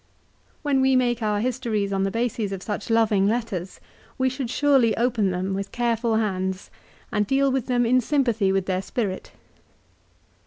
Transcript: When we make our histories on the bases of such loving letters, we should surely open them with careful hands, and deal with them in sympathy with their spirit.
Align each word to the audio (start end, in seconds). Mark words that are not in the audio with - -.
When 0.63 0.81
we 0.81 0.95
make 0.95 1.21
our 1.21 1.41
histories 1.41 1.93
on 1.93 2.01
the 2.01 2.09
bases 2.09 2.51
of 2.51 2.63
such 2.63 2.89
loving 2.89 3.27
letters, 3.27 3.79
we 4.17 4.29
should 4.29 4.49
surely 4.49 4.97
open 4.97 5.29
them 5.29 5.53
with 5.53 5.71
careful 5.71 6.15
hands, 6.15 6.71
and 7.11 7.27
deal 7.27 7.51
with 7.51 7.67
them 7.67 7.85
in 7.85 8.01
sympathy 8.01 8.51
with 8.51 8.65
their 8.65 8.81
spirit. 8.81 9.31